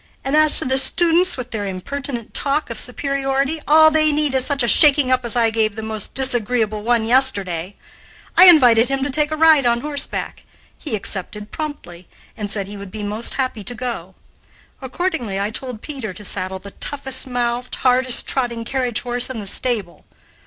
And 0.23 0.35
as 0.35 0.57
to 0.57 0.65
the 0.65 0.79
students 0.79 1.37
with 1.37 1.51
their 1.51 1.67
impertinent 1.67 2.33
talk 2.33 2.71
of 2.71 2.79
superiority, 2.79 3.59
all 3.67 3.91
they 3.91 4.11
need 4.11 4.33
is 4.33 4.43
such 4.43 4.63
a 4.63 4.67
shaking 4.67 5.11
up 5.11 5.23
as 5.23 5.35
I 5.35 5.51
gave 5.51 5.75
the 5.75 5.83
most 5.83 6.15
disagreeable 6.15 6.81
one 6.81 7.05
yesterday. 7.05 7.75
I 8.35 8.45
invited 8.45 8.89
him 8.89 9.03
to 9.03 9.11
take 9.11 9.29
a 9.29 9.37
ride 9.37 9.67
on 9.67 9.81
horseback. 9.81 10.43
He 10.75 10.95
accepted 10.95 11.51
promptly, 11.51 12.07
and 12.35 12.49
said 12.49 12.65
he 12.65 12.77
would 12.77 12.89
be 12.89 13.03
most 13.03 13.35
happy 13.35 13.63
to 13.63 13.75
go. 13.75 14.15
Accordingly 14.81 15.39
I 15.39 15.51
told 15.51 15.83
Peter 15.83 16.15
to 16.15 16.25
saddle 16.25 16.57
the 16.57 16.71
toughest 16.71 17.27
mouthed, 17.27 17.75
hardest 17.75 18.27
trotting 18.27 18.63
carriage 18.65 19.01
horse 19.01 19.29
in 19.29 19.39
the 19.39 19.45
stable. 19.45 20.05